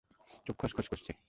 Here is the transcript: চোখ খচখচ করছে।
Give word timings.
চোখ 0.45 0.55
খচখচ 0.57 0.87
করছে। 0.87 1.11